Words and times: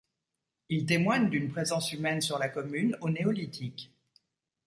Ils 0.69 0.87
témoignent 0.87 1.29
d’une 1.29 1.51
présence 1.51 1.93
humaine 1.93 2.21
sur 2.21 2.39
la 2.39 2.49
commune 2.49 2.97
au 3.01 3.11
Néolithique. 3.11 3.93